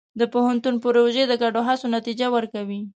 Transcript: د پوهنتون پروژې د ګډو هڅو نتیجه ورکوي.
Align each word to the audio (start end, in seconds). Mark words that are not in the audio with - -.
د 0.19 0.21
پوهنتون 0.33 0.75
پروژې 0.83 1.23
د 1.27 1.33
ګډو 1.43 1.61
هڅو 1.67 1.85
نتیجه 1.95 2.27
ورکوي. 2.35 2.81